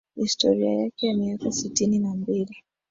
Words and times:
historia 0.15 0.73
yake 0.73 1.07
ya 1.07 1.17
miaka 1.17 1.51
sitini 1.51 1.99
na 1.99 2.09
mbili 2.15 2.55